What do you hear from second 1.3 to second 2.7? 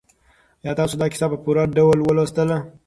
په پوره ډول ولوستله؟